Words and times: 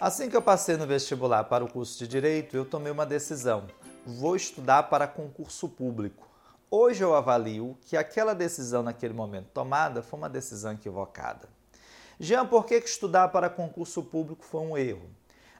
Assim 0.00 0.30
que 0.30 0.36
eu 0.36 0.40
passei 0.40 0.78
no 0.78 0.86
vestibular 0.86 1.44
para 1.44 1.62
o 1.62 1.70
curso 1.70 1.98
de 1.98 2.08
Direito, 2.08 2.56
eu 2.56 2.64
tomei 2.64 2.90
uma 2.90 3.04
decisão. 3.04 3.66
Vou 4.06 4.34
estudar 4.34 4.84
para 4.84 5.06
concurso 5.06 5.68
público. 5.68 6.26
Hoje 6.70 7.04
eu 7.04 7.14
avalio 7.14 7.76
que 7.82 7.98
aquela 7.98 8.34
decisão 8.34 8.82
naquele 8.82 9.12
momento 9.12 9.48
tomada 9.52 10.02
foi 10.02 10.18
uma 10.18 10.30
decisão 10.30 10.72
equivocada. 10.72 11.50
Jean, 12.18 12.46
por 12.46 12.64
que 12.64 12.76
estudar 12.76 13.28
para 13.28 13.50
concurso 13.50 14.02
público 14.02 14.42
foi 14.42 14.62
um 14.62 14.74
erro? 14.74 15.10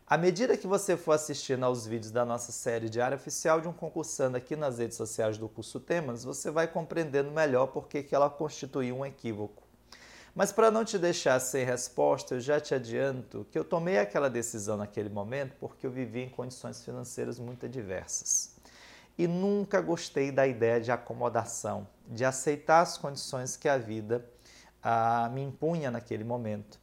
À 0.07 0.17
medida 0.17 0.57
que 0.57 0.67
você 0.67 0.97
for 0.97 1.13
assistindo 1.13 1.65
aos 1.65 1.87
vídeos 1.87 2.11
da 2.11 2.25
nossa 2.25 2.51
série 2.51 2.89
Diário 2.89 3.19
Oficial 3.19 3.61
de 3.61 3.69
um 3.69 3.75
concursando 3.75 4.39
aqui 4.39 4.57
nas 4.57 4.79
redes 4.79 4.97
sociais 4.97 5.37
do 5.37 5.51
curso 5.51 5.79
Temas, 5.79 6.25
você 6.25 6.51
vai 6.51 6.67
compreendendo 6.67 7.31
melhor 7.31 7.67
por 7.67 7.89
que 7.89 8.09
ela 8.15 8.31
constituiu 8.31 8.97
um 8.97 9.05
equívoco. 9.05 9.70
Mas 10.35 10.53
para 10.53 10.71
não 10.71 10.85
te 10.85 10.99
deixar 10.99 11.41
sem 11.41 11.65
resposta, 11.65 12.35
eu 12.35 12.41
já 12.41 12.61
te 12.61 12.75
adianto 12.75 13.47
que 13.51 13.59
eu 13.59 13.65
tomei 13.65 13.99
aquela 13.99 14.31
decisão 14.31 14.77
naquele 14.77 15.09
momento 15.09 15.57
porque 15.59 15.87
eu 15.87 15.91
vivi 15.91 16.21
em 16.21 16.29
condições 16.29 16.85
financeiras 16.85 17.39
muito 17.39 17.67
adversas. 17.67 18.55
E 19.19 19.27
nunca 19.27 19.81
gostei 19.81 20.31
da 20.31 20.47
ideia 20.47 20.81
de 20.81 20.93
acomodação, 20.93 21.87
de 22.07 22.25
aceitar 22.25 22.81
as 22.81 22.97
condições 22.97 23.57
que 23.57 23.69
a 23.69 23.77
vida 23.77 24.25
ah, 24.83 25.29
me 25.33 25.43
impunha 25.43 25.91
naquele 25.91 26.25
momento. 26.25 26.79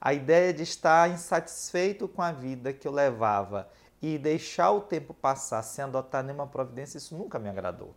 A 0.00 0.12
ideia 0.12 0.52
de 0.52 0.62
estar 0.62 1.10
insatisfeito 1.10 2.06
com 2.06 2.20
a 2.20 2.30
vida 2.30 2.72
que 2.72 2.86
eu 2.86 2.92
levava 2.92 3.68
e 4.00 4.18
deixar 4.18 4.70
o 4.70 4.82
tempo 4.82 5.14
passar 5.14 5.62
sem 5.62 5.82
adotar 5.82 6.22
nenhuma 6.22 6.46
providência, 6.46 6.98
isso 6.98 7.16
nunca 7.16 7.38
me 7.38 7.48
agradou. 7.48 7.94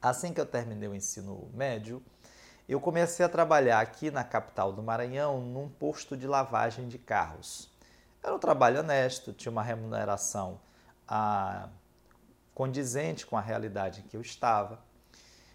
Assim 0.00 0.32
que 0.34 0.40
eu 0.40 0.46
terminei 0.46 0.88
o 0.88 0.94
ensino 0.94 1.48
médio, 1.54 2.02
eu 2.68 2.80
comecei 2.80 3.24
a 3.24 3.28
trabalhar 3.28 3.80
aqui 3.80 4.10
na 4.10 4.22
capital 4.22 4.72
do 4.72 4.82
Maranhão 4.82 5.40
num 5.40 5.68
posto 5.68 6.16
de 6.16 6.26
lavagem 6.26 6.86
de 6.86 6.98
carros. 6.98 7.70
Era 8.22 8.34
um 8.34 8.38
trabalho 8.38 8.80
honesto, 8.80 9.32
tinha 9.32 9.50
uma 9.50 9.62
remuneração 9.62 10.60
ah, 11.06 11.68
condizente 12.54 13.24
com 13.24 13.38
a 13.38 13.40
realidade 13.40 14.00
em 14.00 14.02
que 14.02 14.16
eu 14.16 14.20
estava, 14.20 14.78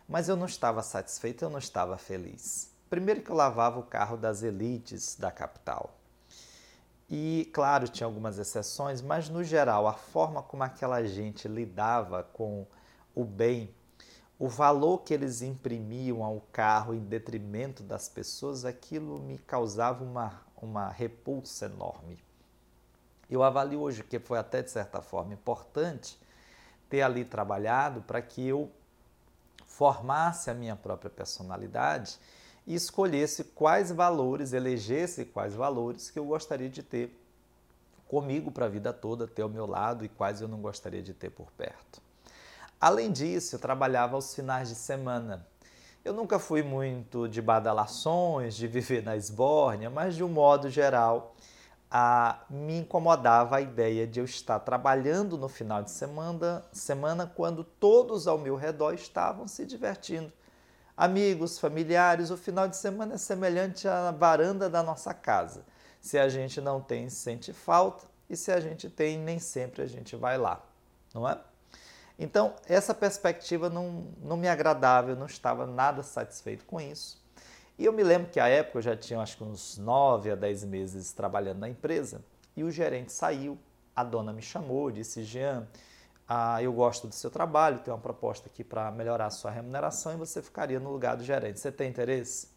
mas 0.08 0.28
eu 0.28 0.36
não 0.36 0.48
estava 0.48 0.82
satisfeito, 0.82 1.46
eu 1.46 1.50
não 1.50 1.60
estava 1.60 1.98
feliz. 1.98 2.72
Primeiro 2.90 3.22
que 3.22 3.30
eu 3.30 3.36
lavava 3.36 3.80
o 3.80 3.84
carro 3.84 4.18
das 4.18 4.42
elites 4.42 5.16
da 5.16 5.32
capital. 5.32 6.00
E, 7.10 7.50
claro, 7.54 7.88
tinha 7.88 8.08
algumas 8.08 8.40
exceções, 8.40 9.02
mas 9.02 9.30
no 9.30 9.44
geral, 9.44 9.88
a 9.88 9.94
forma 9.94 10.42
como 10.42 10.64
aquela 10.64 11.04
gente 11.04 11.48
lidava 11.48 12.24
com 12.24 12.66
o 13.14 13.24
bem 13.24 13.74
o 14.40 14.48
valor 14.48 15.00
que 15.00 15.14
eles 15.14 15.42
imprimiam 15.42 16.24
ao 16.24 16.42
carro 16.52 16.94
em 16.94 17.00
detrimento 17.00 17.84
das 17.84 18.10
pessoas, 18.10 18.66
aquilo 18.66 19.20
me 19.20 19.38
causava 19.38 20.04
uma, 20.04 20.42
uma 20.62 20.90
repulsa 20.90 21.66
enorme. 21.66 22.18
Eu 23.30 23.42
avalio 23.42 23.80
hoje 23.80 24.04
que 24.04 24.20
foi 24.20 24.38
até 24.38 24.62
de 24.62 24.70
certa 24.70 25.02
forma 25.02 25.34
importante 25.34 26.20
ter 26.90 27.02
ali 27.02 27.26
trabalhado 27.26 28.02
para 28.02 28.22
que 28.22 28.46
eu 28.48 28.70
formasse 29.66 30.50
a 30.50 30.54
minha 30.54 30.76
própria 30.76 31.10
personalidade 31.10 32.20
e 32.68 32.76
escolhesse 32.76 33.44
quais 33.44 33.92
valores, 33.92 34.54
elegesse 34.54 35.26
quais 35.26 35.56
valores 35.56 36.12
que 36.12 36.20
eu 36.20 36.26
gostaria 36.26 36.70
de 36.70 36.84
ter 36.84 37.20
comigo 38.08 38.52
para 38.52 38.68
a 38.68 38.70
vida 38.70 38.94
toda, 38.94 39.28
ter 39.28 39.42
ao 39.42 39.50
meu 39.50 39.66
lado 39.66 40.06
e 40.06 40.10
quais 40.10 40.42
eu 40.42 40.48
não 40.48 40.62
gostaria 40.62 41.02
de 41.02 41.14
ter 41.14 41.32
por 41.32 41.52
perto. 41.54 42.03
Além 42.84 43.14
disso, 43.14 43.56
eu 43.56 43.60
trabalhava 43.60 44.16
aos 44.16 44.36
finais 44.36 44.68
de 44.68 44.76
semana. 44.76 45.48
Eu 46.04 46.12
nunca 46.12 46.38
fui 46.38 46.62
muito 46.62 47.30
de 47.30 47.42
badalações, 47.42 48.58
de 48.58 48.68
viver 48.68 49.02
na 49.02 49.16
esbórnia, 49.16 49.90
mas 49.90 50.18
de 50.18 50.22
um 50.22 50.28
modo 50.28 50.70
geral, 50.70 51.34
a, 51.90 52.42
me 52.50 52.80
incomodava 52.80 53.56
a 53.56 53.62
ideia 53.62 54.06
de 54.06 54.20
eu 54.20 54.26
estar 54.26 54.60
trabalhando 54.60 55.38
no 55.38 55.48
final 55.48 55.82
de 55.82 55.92
semana, 55.92 56.62
semana 56.74 57.26
quando 57.26 57.64
todos 57.64 58.28
ao 58.28 58.38
meu 58.38 58.58
redor 58.58 58.94
estavam 58.94 59.48
se 59.48 59.66
divertindo. 59.66 60.30
Amigos, 60.98 61.58
familiares, 61.58 62.32
o 62.32 62.36
final 62.36 62.68
de 62.68 62.76
semana 62.76 63.14
é 63.14 63.18
semelhante 63.18 63.88
à 63.88 64.12
varanda 64.12 64.70
da 64.70 64.84
nossa 64.84 65.14
casa. 65.14 65.64
Se 66.02 66.20
a 66.20 66.28
gente 66.28 66.60
não 66.60 66.82
tem, 66.82 67.08
sente 67.10 67.54
falta, 67.54 68.06
e 68.30 68.36
se 68.36 68.52
a 68.52 68.60
gente 68.60 68.90
tem, 68.90 69.18
nem 69.18 69.40
sempre 69.40 69.84
a 69.84 69.88
gente 69.88 70.18
vai 70.18 70.38
lá, 70.38 70.62
não 71.14 71.26
é? 71.30 71.40
Então, 72.18 72.54
essa 72.68 72.94
perspectiva 72.94 73.70
não, 73.70 74.08
não 74.22 74.38
me 74.38 74.48
agradava, 74.48 75.12
eu 75.12 75.16
não 75.16 75.26
estava 75.26 75.66
nada 75.66 76.04
satisfeito 76.04 76.66
com 76.66 76.80
isso. 76.80 77.22
E 77.78 77.86
eu 77.86 77.94
me 77.94 78.04
lembro 78.04 78.30
que 78.30 78.40
à 78.40 78.48
época 78.48 78.78
eu 78.78 78.82
já 78.84 78.96
tinha 78.96 79.20
acho 79.20 79.38
que 79.38 79.44
uns 79.44 79.78
9 79.78 80.32
a 80.32 80.36
10 80.36 80.64
meses 80.66 81.12
trabalhando 81.12 81.60
na 81.60 81.70
empresa 81.70 82.24
e 82.56 82.64
o 82.64 82.70
gerente 82.70 83.12
saiu, 83.12 83.58
a 83.96 84.04
dona 84.04 84.32
me 84.32 84.42
chamou, 84.42 84.92
disse: 84.92 85.24
Jean, 85.24 85.68
ah, 86.28 86.62
eu 86.62 86.72
gosto 86.72 87.08
do 87.08 87.16
seu 87.16 87.32
trabalho, 87.32 87.80
tenho 87.80 87.96
uma 87.96 88.02
proposta 88.02 88.48
aqui 88.48 88.64
para 88.64 88.92
melhorar 88.92 89.26
a 89.26 89.32
sua 89.32 89.50
remuneração 89.50 90.14
e 90.14 90.16
você 90.16 90.42
ficaria 90.42 90.80
no 90.80 90.92
lugar 90.92 91.18
do 91.18 91.24
gerente. 91.24 91.60
Você 91.60 91.72
tem 91.72 91.90
interesse? 91.90 92.48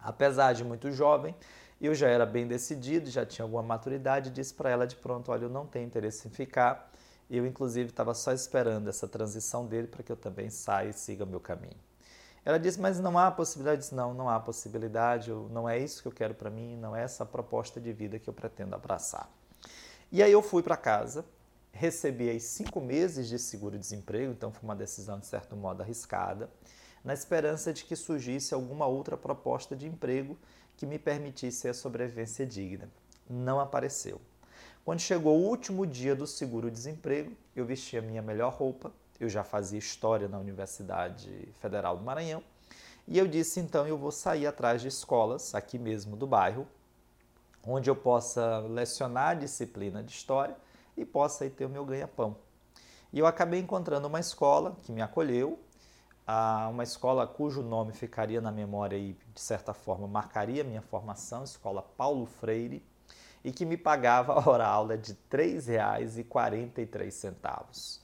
Apesar 0.00 0.52
de 0.52 0.64
muito 0.64 0.90
jovem, 0.90 1.34
eu 1.80 1.94
já 1.94 2.08
era 2.08 2.26
bem 2.26 2.46
decidido, 2.46 3.08
já 3.10 3.24
tinha 3.24 3.44
alguma 3.44 3.62
maturidade, 3.62 4.30
disse 4.30 4.52
para 4.52 4.70
ela 4.70 4.86
de 4.86 4.96
pronto: 4.96 5.30
olha, 5.30 5.44
eu 5.44 5.48
não 5.48 5.66
tenho 5.66 5.86
interesse 5.86 6.26
em 6.26 6.30
ficar 6.30 6.90
eu, 7.30 7.46
inclusive, 7.46 7.90
estava 7.90 8.14
só 8.14 8.32
esperando 8.32 8.88
essa 8.88 9.08
transição 9.08 9.66
dele 9.66 9.88
para 9.88 10.02
que 10.02 10.12
eu 10.12 10.16
também 10.16 10.48
saia 10.50 10.90
e 10.90 10.92
siga 10.92 11.24
o 11.24 11.26
meu 11.26 11.40
caminho. 11.40 11.76
Ela 12.44 12.58
disse, 12.58 12.80
mas 12.80 13.00
não 13.00 13.18
há 13.18 13.28
possibilidade? 13.30 13.80
disse, 13.80 13.94
não, 13.94 14.14
não 14.14 14.28
há 14.28 14.38
possibilidade, 14.38 15.32
não 15.50 15.68
é 15.68 15.76
isso 15.76 16.00
que 16.00 16.06
eu 16.06 16.12
quero 16.12 16.32
para 16.32 16.48
mim, 16.48 16.76
não 16.76 16.94
é 16.94 17.02
essa 17.02 17.26
proposta 17.26 17.80
de 17.80 17.92
vida 17.92 18.20
que 18.20 18.28
eu 18.28 18.34
pretendo 18.34 18.74
abraçar. 18.74 19.28
E 20.12 20.22
aí 20.22 20.30
eu 20.30 20.40
fui 20.40 20.62
para 20.62 20.76
casa, 20.76 21.24
recebi 21.72 22.30
aí 22.30 22.38
cinco 22.38 22.80
meses 22.80 23.26
de 23.26 23.36
seguro-desemprego, 23.36 24.32
então 24.32 24.52
foi 24.52 24.62
uma 24.62 24.76
decisão 24.76 25.18
de 25.18 25.26
certo 25.26 25.56
modo 25.56 25.82
arriscada, 25.82 26.48
na 27.02 27.12
esperança 27.12 27.72
de 27.72 27.84
que 27.84 27.96
surgisse 27.96 28.54
alguma 28.54 28.86
outra 28.86 29.16
proposta 29.16 29.74
de 29.74 29.88
emprego 29.88 30.38
que 30.76 30.86
me 30.86 31.00
permitisse 31.00 31.68
a 31.68 31.74
sobrevivência 31.74 32.46
digna. 32.46 32.88
Não 33.28 33.58
apareceu. 33.58 34.20
Quando 34.86 35.00
chegou 35.00 35.36
o 35.36 35.42
último 35.42 35.84
dia 35.84 36.14
do 36.14 36.28
seguro-desemprego, 36.28 37.36
eu 37.56 37.66
vesti 37.66 37.98
a 37.98 38.00
minha 38.00 38.22
melhor 38.22 38.52
roupa, 38.52 38.92
eu 39.18 39.28
já 39.28 39.42
fazia 39.42 39.80
história 39.80 40.28
na 40.28 40.38
Universidade 40.38 41.28
Federal 41.60 41.96
do 41.96 42.04
Maranhão, 42.04 42.40
e 43.08 43.18
eu 43.18 43.26
disse 43.26 43.58
então 43.58 43.84
eu 43.88 43.98
vou 43.98 44.12
sair 44.12 44.46
atrás 44.46 44.80
de 44.80 44.86
escolas 44.86 45.56
aqui 45.56 45.76
mesmo 45.76 46.14
do 46.14 46.24
bairro, 46.24 46.68
onde 47.66 47.90
eu 47.90 47.96
possa 47.96 48.60
lecionar 48.60 49.30
a 49.30 49.34
disciplina 49.34 50.04
de 50.04 50.12
história 50.12 50.56
e 50.96 51.04
possa 51.04 51.42
aí 51.42 51.50
ter 51.50 51.66
o 51.66 51.68
meu 51.68 51.84
ganha-pão. 51.84 52.36
E 53.12 53.18
eu 53.18 53.26
acabei 53.26 53.58
encontrando 53.58 54.06
uma 54.06 54.20
escola 54.20 54.76
que 54.84 54.92
me 54.92 55.02
acolheu, 55.02 55.58
uma 56.70 56.84
escola 56.84 57.26
cujo 57.26 57.60
nome 57.60 57.92
ficaria 57.92 58.40
na 58.40 58.52
memória 58.52 58.96
e 58.96 59.16
de 59.34 59.40
certa 59.40 59.74
forma 59.74 60.06
marcaria 60.06 60.62
minha 60.62 60.80
formação, 60.80 61.42
Escola 61.42 61.82
Paulo 61.82 62.24
Freire, 62.24 62.84
e 63.46 63.52
que 63.52 63.64
me 63.64 63.76
pagava 63.76 64.32
a 64.32 64.50
hora 64.50 64.66
aula 64.66 64.98
de 64.98 65.12
R$ 65.12 65.18
3,43. 65.30 68.00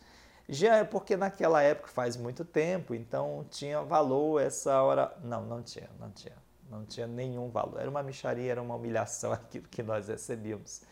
Já 0.49 0.77
é 0.77 0.85
porque 0.85 1.17
naquela 1.17 1.61
época 1.61 1.89
faz 1.89 2.17
muito 2.17 2.45
tempo, 2.45 2.95
então 2.95 3.45
tinha 3.51 3.83
valor 3.83 4.41
essa 4.41 4.81
hora. 4.81 5.13
Não, 5.25 5.45
não 5.45 5.61
tinha, 5.61 5.91
não 5.99 6.13
tinha. 6.13 6.37
Não 6.71 6.85
tinha 6.85 7.09
nenhum 7.09 7.51
valor. 7.51 7.81
Era 7.81 7.91
uma 7.91 8.05
micharia, 8.05 8.53
era 8.53 8.63
uma 8.63 8.77
humilhação 8.77 9.33
aquilo 9.51 9.67
que 9.69 9.83
nós 9.83 10.07
recebíamos. 10.07 10.83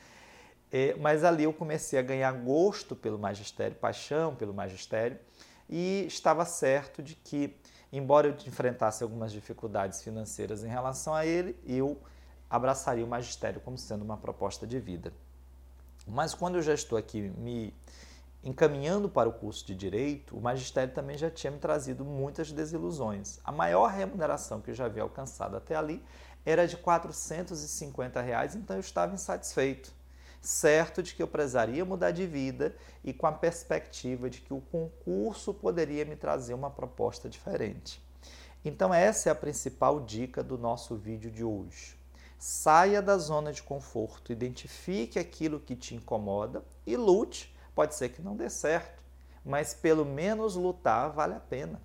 Mas 1.00 1.22
ali 1.22 1.44
eu 1.44 1.52
comecei 1.52 2.00
a 2.00 2.02
ganhar 2.02 2.32
gosto 2.32 2.96
pelo 2.96 3.20
magistério, 3.20 3.76
paixão 3.76 4.34
pelo 4.34 4.52
magistério, 4.52 5.16
e 5.68 6.06
estava 6.08 6.44
certo 6.44 7.04
de 7.04 7.14
que, 7.14 7.56
embora 7.92 8.26
eu 8.26 8.34
enfrentasse 8.44 9.04
algumas 9.04 9.30
dificuldades 9.30 10.02
financeiras 10.02 10.64
em 10.64 10.68
relação 10.68 11.14
a 11.14 11.24
ele, 11.24 11.54
eu 11.64 11.96
abraçaria 12.50 13.04
o 13.04 13.08
magistério 13.08 13.60
como 13.60 13.78
sendo 13.78 14.04
uma 14.04 14.16
proposta 14.16 14.66
de 14.66 14.80
vida. 14.80 15.12
Mas 16.06 16.34
quando 16.34 16.56
eu 16.56 16.62
já 16.62 16.74
estou 16.74 16.98
aqui 16.98 17.32
me 17.38 17.72
encaminhando 18.42 19.08
para 19.08 19.28
o 19.28 19.32
curso 19.32 19.66
de 19.66 19.74
direito, 19.74 20.36
o 20.36 20.40
magistério 20.40 20.92
também 20.92 21.16
já 21.16 21.30
tinha 21.30 21.50
me 21.50 21.58
trazido 21.58 22.04
muitas 22.04 22.50
desilusões. 22.50 23.38
A 23.44 23.52
maior 23.52 23.90
remuneração 23.90 24.60
que 24.60 24.70
eu 24.70 24.74
já 24.74 24.86
havia 24.86 25.02
alcançado 25.02 25.56
até 25.56 25.76
ali 25.76 26.02
era 26.44 26.66
de 26.66 26.76
450 26.76 28.20
reais, 28.20 28.56
então 28.56 28.76
eu 28.76 28.80
estava 28.80 29.14
insatisfeito. 29.14 29.92
Certo 30.40 31.02
de 31.02 31.14
que 31.14 31.22
eu 31.22 31.28
precisaria 31.28 31.84
mudar 31.84 32.12
de 32.12 32.26
vida 32.26 32.74
e 33.04 33.12
com 33.12 33.26
a 33.26 33.32
perspectiva 33.32 34.30
de 34.30 34.40
que 34.40 34.54
o 34.54 34.60
concurso 34.60 35.52
poderia 35.52 36.06
me 36.06 36.16
trazer 36.16 36.54
uma 36.54 36.70
proposta 36.70 37.28
diferente. 37.28 38.02
Então, 38.64 38.92
essa 38.92 39.28
é 39.28 39.32
a 39.32 39.34
principal 39.34 40.00
dica 40.00 40.42
do 40.42 40.56
nosso 40.56 40.96
vídeo 40.96 41.30
de 41.30 41.44
hoje. 41.44 41.99
Saia 42.40 43.02
da 43.02 43.18
zona 43.18 43.52
de 43.52 43.62
conforto, 43.62 44.32
identifique 44.32 45.18
aquilo 45.18 45.60
que 45.60 45.76
te 45.76 45.94
incomoda 45.94 46.64
e 46.86 46.96
lute. 46.96 47.54
Pode 47.74 47.94
ser 47.94 48.08
que 48.08 48.22
não 48.22 48.34
dê 48.34 48.48
certo, 48.48 49.02
mas 49.44 49.74
pelo 49.74 50.06
menos 50.06 50.54
lutar 50.54 51.10
vale 51.10 51.34
a 51.34 51.40
pena. 51.40 51.78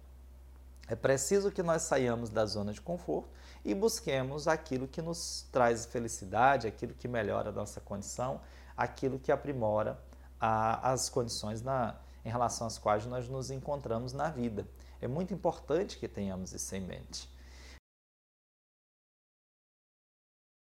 É 0.88 0.96
preciso 0.96 1.52
que 1.52 1.62
nós 1.62 1.82
saiamos 1.82 2.30
da 2.30 2.46
zona 2.46 2.72
de 2.72 2.80
conforto 2.80 3.28
e 3.66 3.76
busquemos 3.76 4.48
aquilo 4.48 4.88
que 4.88 5.02
nos 5.02 5.46
traz 5.52 5.86
felicidade, 5.86 6.68
aquilo 6.68 6.94
que 6.94 7.10
melhora 7.10 7.50
a 7.50 7.52
nossa 7.52 7.82
condição, 7.82 8.40
aquilo 8.78 9.20
que 9.20 9.34
aprimora 9.34 10.00
a, 10.40 10.94
as 10.94 11.10
condições 11.10 11.62
na, 11.62 11.98
em 12.24 12.30
relação 12.30 12.66
às 12.66 12.78
quais 12.78 13.06
nós 13.06 13.28
nos 13.28 13.52
encontramos 13.52 14.14
na 14.14 14.30
vida. 14.30 14.66
É 15.02 15.08
muito 15.08 15.34
importante 15.34 15.98
que 16.00 16.08
tenhamos 16.08 16.54
isso 16.54 16.74
em 16.74 16.80
mente. 16.80 17.35